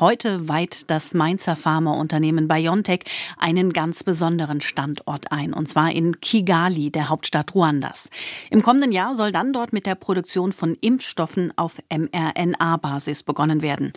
Heute 0.00 0.48
weiht 0.48 0.90
das 0.90 1.12
Mainzer 1.12 1.56
Pharmaunternehmen 1.56 2.48
BioNTech 2.48 3.00
einen 3.36 3.74
ganz 3.74 4.02
besonderen 4.02 4.62
Standort 4.62 5.30
ein, 5.30 5.52
und 5.52 5.68
zwar 5.68 5.92
in 5.92 6.22
Kigali, 6.22 6.90
der 6.90 7.10
Hauptstadt 7.10 7.54
Ruandas. 7.54 8.08
Im 8.48 8.62
kommenden 8.62 8.92
Jahr 8.92 9.14
soll 9.14 9.30
dann 9.30 9.52
dort 9.52 9.74
mit 9.74 9.84
der 9.84 9.96
Produktion 9.96 10.52
von 10.52 10.74
Impfstoffen 10.80 11.52
auf 11.56 11.74
mRNA-Basis 11.90 13.24
begonnen 13.24 13.60
werden. 13.60 13.92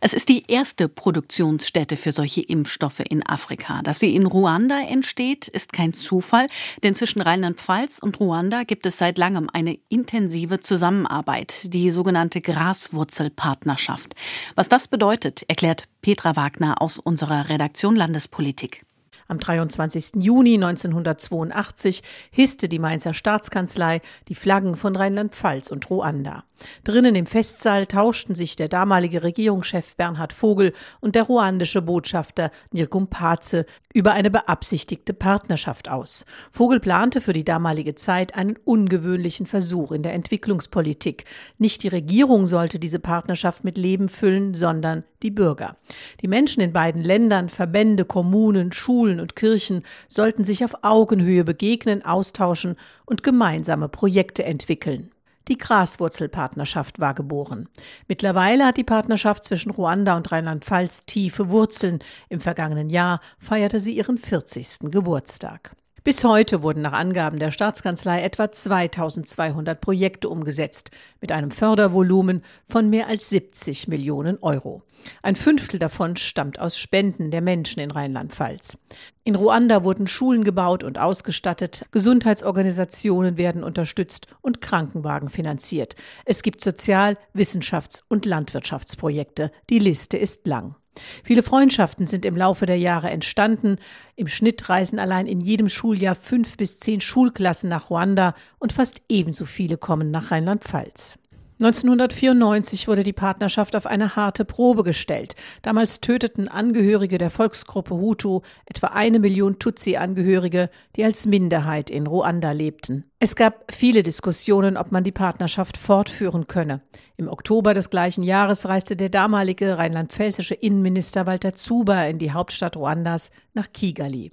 Es 0.00 0.12
ist 0.12 0.28
die 0.28 0.44
erste 0.46 0.88
Produktionsstätte 0.88 1.96
für 1.96 2.12
solche 2.12 2.42
Impfstoffe 2.42 3.02
in 3.10 3.26
Afrika. 3.26 3.82
Dass 3.82 3.98
sie 3.98 4.14
in 4.14 4.26
Ruanda 4.26 4.80
entsteht, 4.80 5.48
ist 5.48 5.72
kein 5.72 5.92
Zufall, 5.92 6.46
denn 6.84 6.94
zwischen 6.94 7.20
Rheinland-Pfalz 7.20 7.98
und 7.98 8.20
Ruanda 8.20 8.62
gibt 8.62 8.86
es 8.86 8.98
seit 8.98 9.18
langem 9.18 9.50
eine 9.52 9.76
intensive 9.88 10.60
Zusammenarbeit, 10.60 11.74
die 11.74 11.90
sogenannte 11.90 12.40
Graswurzelpartnerschaft. 12.40 14.14
Was 14.54 14.68
das 14.68 14.86
bedeutet, 14.86 15.47
erklärt 15.48 15.88
Petra 16.02 16.36
Wagner 16.36 16.80
aus 16.80 16.98
unserer 16.98 17.48
Redaktion 17.48 17.96
Landespolitik. 17.96 18.84
Am 19.30 19.38
23. 19.38 20.22
Juni 20.22 20.54
1982 20.54 22.02
hisste 22.30 22.66
die 22.66 22.78
Mainzer 22.78 23.12
Staatskanzlei 23.12 24.00
die 24.28 24.34
Flaggen 24.34 24.74
von 24.74 24.96
Rheinland-Pfalz 24.96 25.70
und 25.70 25.90
Ruanda. 25.90 26.44
Drinnen 26.82 27.14
im 27.14 27.26
Festsaal 27.26 27.86
tauschten 27.86 28.34
sich 28.34 28.56
der 28.56 28.68
damalige 28.68 29.22
Regierungschef 29.22 29.96
Bernhard 29.96 30.32
Vogel 30.32 30.72
und 31.00 31.14
der 31.14 31.24
ruandische 31.24 31.82
Botschafter 31.82 32.50
Nirgum 32.72 33.08
Paze 33.08 33.66
über 33.92 34.12
eine 34.12 34.30
beabsichtigte 34.30 35.12
Partnerschaft 35.12 35.90
aus. 35.90 36.24
Vogel 36.50 36.80
plante 36.80 37.20
für 37.20 37.34
die 37.34 37.44
damalige 37.44 37.94
Zeit 37.94 38.34
einen 38.34 38.56
ungewöhnlichen 38.64 39.44
Versuch 39.44 39.92
in 39.92 40.02
der 40.02 40.14
Entwicklungspolitik. 40.14 41.26
Nicht 41.58 41.82
die 41.82 41.88
Regierung 41.88 42.46
sollte 42.46 42.78
diese 42.78 42.98
Partnerschaft 42.98 43.62
mit 43.62 43.76
Leben 43.76 44.08
füllen, 44.08 44.54
sondern 44.54 45.04
die 45.22 45.30
Bürger. 45.30 45.76
Die 46.22 46.28
Menschen 46.28 46.62
in 46.62 46.72
beiden 46.72 47.02
Ländern, 47.02 47.48
Verbände, 47.48 48.04
Kommunen, 48.04 48.72
Schulen 48.72 49.17
und 49.20 49.36
Kirchen 49.36 49.82
sollten 50.08 50.44
sich 50.44 50.64
auf 50.64 50.82
Augenhöhe 50.82 51.44
begegnen, 51.44 52.04
austauschen 52.04 52.76
und 53.04 53.22
gemeinsame 53.22 53.88
Projekte 53.88 54.44
entwickeln. 54.44 55.10
Die 55.48 55.56
Graswurzelpartnerschaft 55.56 57.00
war 57.00 57.14
geboren. 57.14 57.68
Mittlerweile 58.06 58.66
hat 58.66 58.76
die 58.76 58.84
Partnerschaft 58.84 59.44
zwischen 59.44 59.70
Ruanda 59.70 60.16
und 60.16 60.30
Rheinland-Pfalz 60.30 61.06
tiefe 61.06 61.48
Wurzeln. 61.48 62.00
Im 62.28 62.40
vergangenen 62.40 62.90
Jahr 62.90 63.20
feierte 63.38 63.80
sie 63.80 63.96
ihren 63.96 64.18
40. 64.18 64.90
Geburtstag. 64.90 65.74
Bis 66.04 66.22
heute 66.22 66.62
wurden 66.62 66.82
nach 66.82 66.92
Angaben 66.92 67.38
der 67.38 67.50
Staatskanzlei 67.50 68.22
etwa 68.22 68.50
2200 68.50 69.80
Projekte 69.80 70.28
umgesetzt, 70.28 70.90
mit 71.20 71.32
einem 71.32 71.50
Fördervolumen 71.50 72.42
von 72.68 72.88
mehr 72.88 73.08
als 73.08 73.28
70 73.30 73.88
Millionen 73.88 74.38
Euro. 74.38 74.82
Ein 75.22 75.36
Fünftel 75.36 75.78
davon 75.78 76.16
stammt 76.16 76.58
aus 76.58 76.78
Spenden 76.78 77.30
der 77.30 77.40
Menschen 77.40 77.80
in 77.80 77.90
Rheinland-Pfalz. 77.90 78.78
In 79.24 79.34
Ruanda 79.34 79.84
wurden 79.84 80.06
Schulen 80.06 80.44
gebaut 80.44 80.84
und 80.84 80.98
ausgestattet, 80.98 81.84
Gesundheitsorganisationen 81.90 83.36
werden 83.36 83.64
unterstützt 83.64 84.28
und 84.40 84.60
Krankenwagen 84.60 85.28
finanziert. 85.28 85.96
Es 86.24 86.42
gibt 86.42 86.62
Sozial-, 86.62 87.18
Wissenschafts- 87.34 88.04
und 88.08 88.24
Landwirtschaftsprojekte. 88.24 89.50
Die 89.68 89.80
Liste 89.80 90.16
ist 90.16 90.46
lang. 90.46 90.76
Viele 91.24 91.42
Freundschaften 91.42 92.06
sind 92.06 92.24
im 92.24 92.36
Laufe 92.36 92.66
der 92.66 92.78
Jahre 92.78 93.10
entstanden. 93.10 93.76
Im 94.16 94.28
Schnitt 94.28 94.68
reisen 94.68 94.98
allein 94.98 95.26
in 95.26 95.40
jedem 95.40 95.68
Schuljahr 95.68 96.14
fünf 96.14 96.56
bis 96.56 96.80
zehn 96.80 97.00
Schulklassen 97.00 97.68
nach 97.68 97.90
Ruanda 97.90 98.34
und 98.58 98.72
fast 98.72 99.02
ebenso 99.08 99.44
viele 99.44 99.76
kommen 99.76 100.10
nach 100.10 100.30
Rheinland-Pfalz. 100.30 101.18
1994 101.60 102.86
wurde 102.86 103.02
die 103.02 103.12
Partnerschaft 103.12 103.74
auf 103.74 103.86
eine 103.86 104.14
harte 104.14 104.44
Probe 104.44 104.84
gestellt. 104.84 105.34
Damals 105.62 106.00
töteten 106.00 106.46
Angehörige 106.46 107.18
der 107.18 107.30
Volksgruppe 107.30 107.96
Hutu 107.96 108.42
etwa 108.66 108.88
eine 108.88 109.18
Million 109.18 109.58
Tutsi-Angehörige, 109.58 110.70
die 110.94 111.02
als 111.02 111.26
Minderheit 111.26 111.90
in 111.90 112.06
Ruanda 112.06 112.52
lebten. 112.52 113.10
Es 113.18 113.34
gab 113.34 113.72
viele 113.72 114.04
Diskussionen, 114.04 114.76
ob 114.76 114.92
man 114.92 115.02
die 115.02 115.10
Partnerschaft 115.10 115.76
fortführen 115.76 116.46
könne. 116.46 116.80
Im 117.16 117.26
Oktober 117.26 117.74
des 117.74 117.90
gleichen 117.90 118.22
Jahres 118.22 118.68
reiste 118.68 118.94
der 118.94 119.08
damalige 119.08 119.76
rheinland-pfälzische 119.76 120.54
Innenminister 120.54 121.26
Walter 121.26 121.54
Zuber 121.54 122.06
in 122.06 122.18
die 122.18 122.30
Hauptstadt 122.30 122.76
Ruandas 122.76 123.32
nach 123.54 123.72
Kigali. 123.72 124.30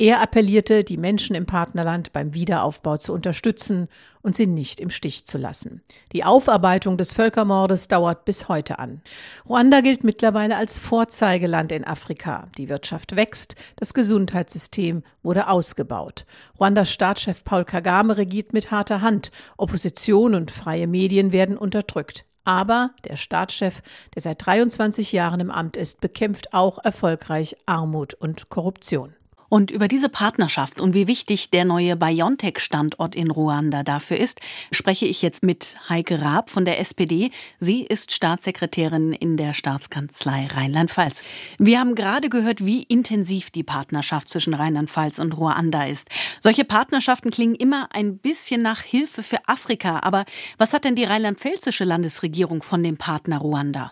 Er 0.00 0.22
appellierte, 0.22 0.82
die 0.82 0.96
Menschen 0.96 1.36
im 1.36 1.44
Partnerland 1.44 2.14
beim 2.14 2.32
Wiederaufbau 2.32 2.96
zu 2.96 3.12
unterstützen 3.12 3.86
und 4.22 4.34
sie 4.34 4.46
nicht 4.46 4.80
im 4.80 4.88
Stich 4.88 5.26
zu 5.26 5.36
lassen. 5.36 5.82
Die 6.14 6.24
Aufarbeitung 6.24 6.96
des 6.96 7.12
Völkermordes 7.12 7.86
dauert 7.86 8.24
bis 8.24 8.48
heute 8.48 8.78
an. 8.78 9.02
Ruanda 9.46 9.82
gilt 9.82 10.02
mittlerweile 10.02 10.56
als 10.56 10.78
Vorzeigeland 10.78 11.70
in 11.70 11.86
Afrika. 11.86 12.48
Die 12.56 12.70
Wirtschaft 12.70 13.14
wächst, 13.14 13.56
das 13.76 13.92
Gesundheitssystem 13.92 15.02
wurde 15.22 15.48
ausgebaut. 15.48 16.24
Ruandas 16.58 16.90
Staatschef 16.90 17.44
Paul 17.44 17.66
Kagame 17.66 18.16
regiert 18.16 18.54
mit 18.54 18.70
harter 18.70 19.02
Hand. 19.02 19.30
Opposition 19.58 20.34
und 20.34 20.50
freie 20.50 20.86
Medien 20.86 21.30
werden 21.30 21.58
unterdrückt. 21.58 22.24
Aber 22.44 22.92
der 23.04 23.16
Staatschef, 23.16 23.82
der 24.14 24.22
seit 24.22 24.46
23 24.46 25.12
Jahren 25.12 25.40
im 25.40 25.50
Amt 25.50 25.76
ist, 25.76 26.00
bekämpft 26.00 26.54
auch 26.54 26.82
erfolgreich 26.82 27.54
Armut 27.66 28.14
und 28.14 28.48
Korruption. 28.48 29.14
Und 29.50 29.72
über 29.72 29.88
diese 29.88 30.08
Partnerschaft 30.08 30.80
und 30.80 30.94
wie 30.94 31.08
wichtig 31.08 31.50
der 31.50 31.64
neue 31.64 31.96
BioNTech-Standort 31.96 33.16
in 33.16 33.32
Ruanda 33.32 33.82
dafür 33.82 34.16
ist, 34.16 34.40
spreche 34.70 35.06
ich 35.06 35.22
jetzt 35.22 35.42
mit 35.42 35.76
Heike 35.88 36.22
Raab 36.22 36.50
von 36.50 36.64
der 36.64 36.78
SPD. 36.78 37.32
Sie 37.58 37.82
ist 37.82 38.12
Staatssekretärin 38.12 39.12
in 39.12 39.36
der 39.36 39.52
Staatskanzlei 39.52 40.46
Rheinland-Pfalz. 40.46 41.24
Wir 41.58 41.80
haben 41.80 41.96
gerade 41.96 42.28
gehört, 42.28 42.64
wie 42.64 42.84
intensiv 42.84 43.50
die 43.50 43.64
Partnerschaft 43.64 44.30
zwischen 44.30 44.54
Rheinland-Pfalz 44.54 45.18
und 45.18 45.36
Ruanda 45.36 45.84
ist. 45.84 46.08
Solche 46.38 46.64
Partnerschaften 46.64 47.32
klingen 47.32 47.56
immer 47.56 47.88
ein 47.92 48.18
bisschen 48.18 48.62
nach 48.62 48.82
Hilfe 48.82 49.24
für 49.24 49.48
Afrika. 49.48 49.98
Aber 50.04 50.26
was 50.58 50.72
hat 50.72 50.84
denn 50.84 50.94
die 50.94 51.04
rheinland-pfälzische 51.04 51.84
Landesregierung 51.84 52.62
von 52.62 52.84
dem 52.84 52.96
Partner 52.96 53.38
Ruanda? 53.38 53.90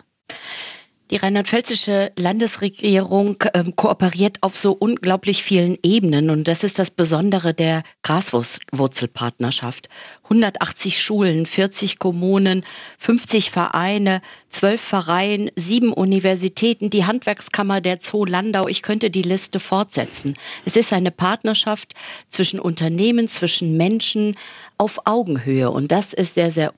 Die 1.11 1.15
rheinland-pfälzische 1.15 2.11
Landesregierung 2.19 3.43
ähm, 3.55 3.75
kooperiert 3.75 4.37
auf 4.41 4.55
so 4.55 4.73
unglaublich 4.73 5.41
vielen 5.41 5.75
Ebenen 5.81 6.29
und 6.29 6.47
das 6.47 6.63
ist 6.63 6.77
das 6.77 6.91
Besondere 6.91 7.55
der 7.55 7.81
Graswurzelpartnerschaft. 8.03 9.89
180 10.25 11.01
Schulen, 11.01 11.47
40 11.47 11.97
Kommunen, 11.97 12.63
50 12.99 13.49
Vereine, 13.49 14.21
12 14.49 14.79
Vereine, 14.79 15.51
sieben 15.55 15.93
Universitäten, 15.93 16.91
die 16.91 17.05
Handwerkskammer 17.05 17.81
der 17.81 17.97
Zoo 17.99 18.25
Landau. 18.25 18.67
Ich 18.67 18.83
könnte 18.83 19.09
die 19.09 19.23
Liste 19.23 19.59
fortsetzen. 19.59 20.35
Es 20.65 20.75
ist 20.75 20.93
eine 20.93 21.09
Partnerschaft 21.09 21.95
zwischen 22.29 22.59
Unternehmen, 22.59 23.27
zwischen 23.27 23.77
Menschen 23.77 24.35
auf 24.77 24.99
Augenhöhe 25.05 25.71
und 25.71 25.91
das 25.91 26.13
ist 26.13 26.35
sehr, 26.35 26.51
sehr 26.51 26.71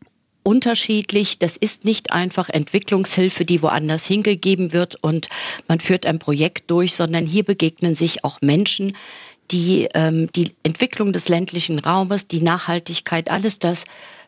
unterschiedlich. 0.44 1.40
Das 1.40 1.57
ist 1.57 1.85
nicht 1.85 2.12
einfach 2.12 2.50
Entwicklungshilfe, 2.50 3.46
die 3.46 3.62
woanders 3.62 4.06
hingegeben 4.06 4.74
wird 4.74 4.96
und 5.03 5.29
man 5.68 5.79
führt 5.79 6.06
ein 6.06 6.19
Projekt 6.19 6.69
durch, 6.72 6.94
sondern 6.94 7.25
hier 7.25 7.44
begegnen 7.44 7.96
sich 7.96 8.24
auch 8.24 8.41
Menschen, 8.41 8.96
die 9.51 9.90
ähm, 9.94 10.31
die 10.34 10.53
Entwicklung 10.63 11.13
des 11.13 11.30
ländlichen 11.30 11.80
Raumes, 11.80 12.28
die 12.28 12.41
Nachhaltigkeit, 12.41 13.30
alles 13.30 13.59
das 13.59 13.85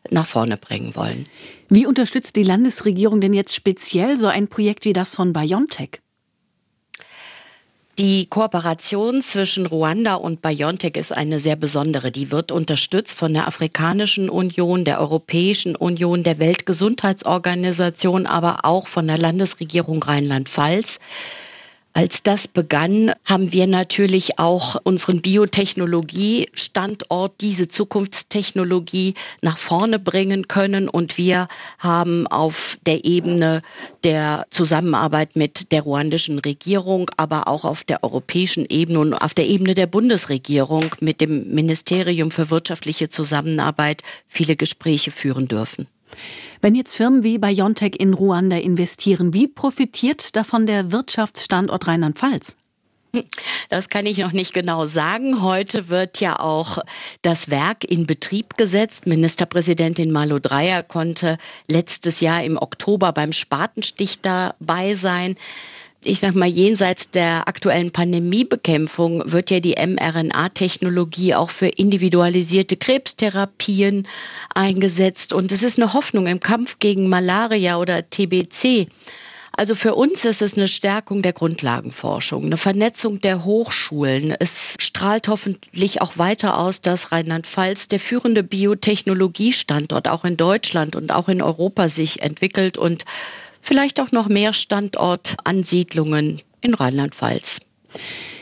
nach 0.10 0.26
vorne 0.26 0.58
bringen 0.58 0.96
wollen. 0.96 1.26
Wie 1.70 1.86
unterstützt 1.86 2.36
die 2.36 2.44
Landesregierung 2.44 3.22
denn 3.22 3.34
jetzt 3.34 3.56
speziell 3.56 4.18
so 4.18 4.28
ein 4.28 4.48
Projekt 4.48 4.86
wie 4.86 4.94
das 4.94 5.16
von 5.16 5.34
BioNTech? 5.34 6.03
Die 8.00 8.26
Kooperation 8.26 9.22
zwischen 9.22 9.68
Ruanda 9.68 10.16
und 10.16 10.42
BioNTech 10.42 10.98
ist 10.98 11.12
eine 11.12 11.40
sehr 11.40 11.56
besondere. 11.56 12.12
Die 12.12 12.32
wird 12.32 12.52
unterstützt 12.52 13.20
von 13.20 13.36
der 13.36 13.48
Afrikanischen 13.48 14.32
Union, 14.32 14.84
der 14.84 15.00
Europäischen 15.00 15.76
Union, 15.76 16.24
der 16.24 16.40
Weltgesundheitsorganisation, 16.40 18.26
aber 18.26 18.66
auch 18.66 18.88
von 18.88 19.06
der 19.06 19.20
Landesregierung 19.20 20.02
Rheinland-Pfalz. 20.02 21.00
Als 21.96 22.24
das 22.24 22.48
begann, 22.48 23.14
haben 23.24 23.52
wir 23.52 23.68
natürlich 23.68 24.40
auch 24.40 24.78
unseren 24.84 25.22
Biotechnologie-Standort, 25.22 27.40
diese 27.40 27.68
Zukunftstechnologie 27.68 29.14
nach 29.44 29.60
vorne 29.60 30.00
bringen 30.00 30.48
können. 30.48 30.90
Und 30.90 31.20
wir 31.20 31.48
haben 31.78 32.26
auf 32.26 32.80
der 32.88 33.06
Ebene 33.06 33.62
der 34.04 34.48
Zusammenarbeit 34.50 35.36
mit 35.36 35.72
der 35.72 35.84
ruandischen 35.84 36.40
Regierung, 36.40 37.12
aber 37.18 37.48
auch 37.48 37.64
auf 37.64 37.84
der 37.84 38.04
europäischen 38.04 38.66
Ebene 38.68 39.00
und 39.00 39.14
auf 39.14 39.36
der 39.36 39.46
Ebene 39.46 39.76
der 39.76 39.86
Bundesregierung 39.86 40.96
mit 41.00 41.22
dem 41.22 41.54
Ministerium 41.54 42.32
für 42.32 42.50
wirtschaftliche 42.50 43.10
Zusammenarbeit 43.10 44.02
viele 44.28 44.56
Gespräche 44.56 45.12
führen 45.12 45.48
dürfen. 45.48 45.86
Wenn 46.62 46.76
jetzt 46.76 46.96
Firmen 46.96 47.24
wie 47.24 47.38
BioNTech 47.38 47.96
in 48.00 48.14
Ruanda 48.14 48.58
investieren, 48.58 49.34
wie 49.34 49.48
profitiert 49.48 50.36
davon 50.36 50.66
der 50.66 50.92
Wirtschaftsstandort 50.92 51.88
Rheinland-Pfalz? 51.88 52.58
Das 53.70 53.90
kann 53.90 54.08
ich 54.08 54.18
noch 54.18 54.32
nicht 54.32 54.54
genau 54.54 54.88
sagen. 54.88 55.44
Heute 55.44 55.90
wird 55.90 56.20
ja 56.20 56.40
auch 56.40 56.80
das 57.22 57.52
Werk 57.52 57.84
in 57.84 58.08
Betrieb 58.08 58.58
gesetzt. 58.58 59.06
Ministerpräsidentin 59.06 60.12
Malu 60.12 60.40
Dreyer 60.40 60.82
konnte 60.82 61.38
letztes 61.68 62.22
Jahr 62.22 62.44
im 62.44 62.58
Oktober 62.58 63.12
beim 63.12 63.32
Spatenstich 63.32 64.22
dabei 64.22 64.96
sein 64.96 65.36
ich 66.06 66.20
sag 66.20 66.36
mal, 66.36 66.48
jenseits 66.48 67.10
der 67.10 67.48
aktuellen 67.48 67.92
Pandemiebekämpfung 67.92 69.24
wird 69.32 69.52
ja 69.52 69.60
die 69.60 69.76
mRNA-Technologie 69.76 71.36
auch 71.36 71.50
für 71.50 71.68
individualisierte 71.68 72.78
Krebstherapien 72.78 74.08
eingesetzt. 74.54 75.34
Und 75.34 75.52
es 75.52 75.64
ist 75.64 75.80
eine 75.80 75.94
Hoffnung 75.94 76.28
im 76.28 76.40
Kampf 76.40 76.80
gegen 76.80 77.10
Malaria 77.10 77.78
oder 77.78 78.10
TBC. 78.10 78.88
Also 79.56 79.76
für 79.76 79.94
uns 79.94 80.26
ist 80.26 80.42
es 80.42 80.58
eine 80.58 80.68
Stärkung 80.68 81.22
der 81.22 81.34
Grundlagenforschung, 81.34 82.46
eine 82.46 82.58
Vernetzung 82.58 83.20
der 83.22 83.46
Hochschulen. 83.46 84.34
Es 84.40 84.76
strahlt 84.80 85.28
hoffentlich 85.28 86.02
auch 86.02 86.18
weiter 86.18 86.58
aus, 86.58 86.82
dass 86.82 87.12
Rheinland-Pfalz 87.12 87.88
der 87.88 88.00
führende 88.00 88.42
Biotechnologiestandort 88.42 90.08
auch 90.08 90.26
in 90.26 90.38
Deutschland 90.38 90.96
und 90.96 91.12
auch 91.12 91.30
in 91.30 91.44
Europa 91.44 91.88
sich 91.88 92.24
entwickelt 92.24 92.80
und 92.80 93.06
vielleicht 93.64 94.00
auch 94.00 94.12
noch 94.12 94.28
mehr 94.28 94.54
Standortansiedlungen 94.54 96.42
in 96.62 96.74
Rheinland-Pfalz. 96.76 97.60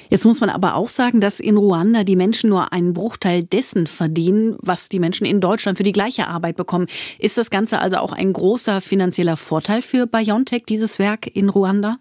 Jetzt 0.10 0.26
muss 0.26 0.42
man 0.42 0.50
aber 0.50 0.76
auch 0.76 0.90
sagen, 0.90 1.22
dass 1.22 1.40
in 1.40 1.56
Ruanda 1.56 2.04
die 2.04 2.18
Menschen 2.18 2.50
nur 2.50 2.74
einen 2.74 2.94
Bruchteil 2.94 3.44
dessen 3.44 3.88
verdienen, 3.88 4.58
was 4.60 4.90
die 4.90 5.00
Menschen 5.00 5.26
in 5.26 5.40
Deutschland 5.40 5.78
für 5.78 5.86
die 5.86 5.94
gleiche 5.94 6.28
Arbeit 6.28 6.58
bekommen. 6.58 6.88
Ist 7.18 7.38
das 7.38 7.50
Ganze 7.50 7.80
also 7.80 7.96
auch 7.98 8.12
ein 8.12 8.34
großer 8.34 8.82
finanzieller 8.82 9.38
Vorteil 9.38 9.82
für 9.82 10.08
BioNTech, 10.08 10.64
dieses 10.68 11.00
Werk 11.00 11.34
in 11.34 11.48
Ruanda? 11.48 11.98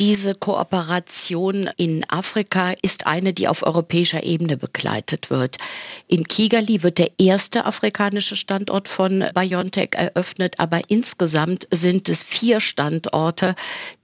Diese 0.00 0.34
Kooperation 0.34 1.68
in 1.76 2.08
Afrika 2.08 2.72
ist 2.80 3.06
eine, 3.06 3.34
die 3.34 3.48
auf 3.48 3.62
europäischer 3.62 4.22
Ebene 4.22 4.56
begleitet 4.56 5.28
wird. 5.28 5.58
In 6.08 6.26
Kigali 6.26 6.82
wird 6.82 6.96
der 6.96 7.10
erste 7.18 7.66
afrikanische 7.66 8.34
Standort 8.34 8.88
von 8.88 9.22
BioNTech 9.34 9.90
eröffnet, 9.92 10.54
aber 10.58 10.80
insgesamt 10.88 11.68
sind 11.70 12.08
es 12.08 12.22
vier 12.22 12.60
Standorte, 12.60 13.54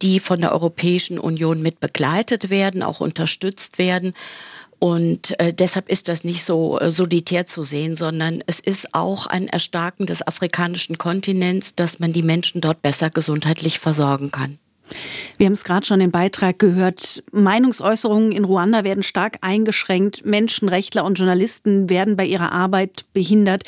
die 0.02 0.20
von 0.20 0.38
der 0.42 0.52
Europäischen 0.52 1.18
Union 1.18 1.62
mit 1.62 1.80
begleitet 1.80 2.50
werden, 2.50 2.82
auch 2.82 3.00
unterstützt 3.00 3.78
werden. 3.78 4.12
Und 4.78 5.40
äh, 5.40 5.54
deshalb 5.54 5.88
ist 5.88 6.08
das 6.08 6.24
nicht 6.24 6.44
so 6.44 6.78
äh, 6.78 6.90
solitär 6.90 7.46
zu 7.46 7.64
sehen, 7.64 7.96
sondern 7.96 8.44
es 8.46 8.60
ist 8.60 8.94
auch 8.94 9.28
ein 9.28 9.48
Erstarken 9.48 10.04
des 10.04 10.26
afrikanischen 10.26 10.98
Kontinents, 10.98 11.74
dass 11.74 12.00
man 12.00 12.12
die 12.12 12.22
Menschen 12.22 12.60
dort 12.60 12.82
besser 12.82 13.08
gesundheitlich 13.08 13.78
versorgen 13.78 14.30
kann. 14.30 14.58
Wir 15.38 15.46
haben 15.46 15.52
es 15.52 15.64
gerade 15.64 15.86
schon 15.86 16.00
im 16.00 16.10
Beitrag 16.10 16.58
gehört. 16.58 17.22
Meinungsäußerungen 17.32 18.32
in 18.32 18.44
Ruanda 18.44 18.84
werden 18.84 19.02
stark 19.02 19.38
eingeschränkt. 19.40 20.24
Menschenrechtler 20.24 21.04
und 21.04 21.18
Journalisten 21.18 21.90
werden 21.90 22.16
bei 22.16 22.24
ihrer 22.24 22.52
Arbeit 22.52 23.04
behindert. 23.12 23.64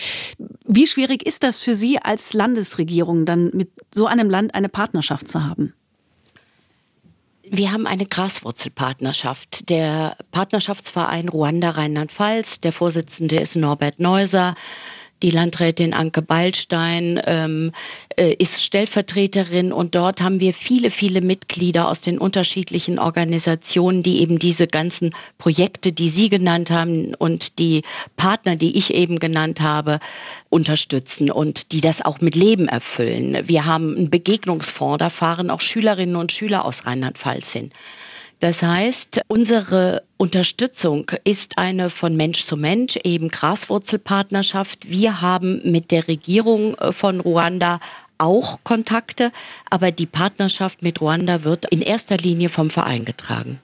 Wie 0.65 0.87
schwierig 0.87 1.27
ist 1.27 1.43
das 1.43 1.61
für 1.61 1.75
Sie 1.75 1.99
als 1.99 2.33
Landesregierung, 2.33 3.25
dann 3.25 3.51
mit 3.53 3.71
so 3.95 4.07
einem 4.07 4.31
Land 4.31 4.55
eine 4.55 4.69
Partnerschaft 4.69 5.29
zu 5.29 5.45
haben? 5.45 5.75
Wir 7.51 7.73
haben 7.73 7.87
eine 7.87 8.05
Graswurzelpartnerschaft. 8.05 9.71
Der 9.71 10.17
Partnerschaftsverein 10.33 11.29
Ruanda 11.29 11.71
Rheinland-Pfalz, 11.71 12.61
der 12.61 12.73
Vorsitzende 12.73 13.37
ist 13.37 13.57
Norbert 13.57 14.01
Neuser. 14.01 14.55
Die 15.23 15.31
Landrätin 15.31 15.95
Anke 15.95 16.23
Ballstein 16.23 17.21
ähm, 17.27 17.73
äh, 18.17 18.35
ist 18.39 18.63
Stellvertreterin 18.63 19.73
und 19.73 19.97
dort 19.97 20.21
haben 20.23 20.39
wir 20.39 20.55
viele, 20.55 20.91
viele 20.91 21.23
Mitglieder 21.23 21.89
aus 21.89 22.01
den 22.01 22.19
unterschiedlichen 22.19 23.01
Organisationen, 23.01 24.05
die 24.05 24.21
eben 24.21 24.39
diese 24.39 24.69
ganzen 24.69 25.11
Projekte, 25.37 25.93
die 25.93 26.09
Sie 26.09 26.29
genannt 26.29 26.71
haben 26.71 27.15
und 27.15 27.59
die 27.59 27.83
Partner, 28.17 28.55
die 28.55 28.79
ich 28.79 28.95
eben 28.95 29.19
genannt 29.19 29.61
habe, 29.61 29.99
unterstützen 30.51 31.33
und 31.33 31.73
die 31.73 31.81
das 31.81 32.01
auch 32.05 32.21
mit 32.21 32.37
Leben 32.37 32.69
erfüllen. 32.69 33.37
Wir 33.49 33.65
haben 33.65 33.97
einen 33.97 34.11
Begegnungsfonds, 34.11 34.99
da 34.99 35.11
fahren 35.11 35.51
auch 35.51 35.61
Schülerinnen 35.61 36.17
und 36.17 36.31
Schüler 36.31 36.65
aus 36.65 36.87
Rheinland-Pfalz 36.87 37.53
hin. 37.53 37.73
Das 38.41 38.63
heißt, 38.63 39.23
unsere 39.29 40.03
Unterstützung 40.17 41.11
ist 41.25 41.59
eine 41.59 41.91
von 41.91 42.17
Mensch 42.17 42.45
zu 42.45 42.57
Mensch, 42.57 42.97
eben 43.03 43.29
Graswurzelpartnerschaft. 43.29 44.89
Wir 44.89 45.21
haben 45.21 45.61
mit 45.65 45.91
der 45.91 46.07
Regierung 46.07 46.75
äh, 46.77 46.93
von 46.93 47.21
Ruanda 47.21 47.81
auch 48.19 48.59
Kontakte, 48.65 49.33
aber 49.71 49.91
die 49.93 50.07
Partnerschaft 50.07 50.83
mit 50.83 51.01
Ruanda 51.01 51.45
wird 51.45 51.67
in 51.67 51.83
erster 51.83 52.17
Linie 52.17 52.49
vom 52.49 52.71
Verein 52.71 53.05
getragen. 53.05 53.61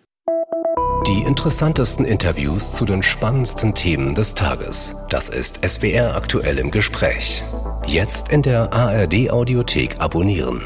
Die 1.07 1.23
interessantesten 1.23 2.05
Interviews 2.05 2.73
zu 2.73 2.85
den 2.85 3.03
spannendsten 3.03 3.75
Themen 3.75 4.15
des 4.15 4.35
Tages. 4.35 4.95
Das 5.11 5.29
ist 5.29 5.61
SWR 5.69 6.15
aktuell 6.15 6.59
im 6.59 6.71
Gespräch. 6.71 7.43
Jetzt 7.87 8.31
in 8.31 8.43
der 8.43 8.73
ARD 8.73 9.31
Audiothek 9.31 10.01
abonnieren. 10.01 10.63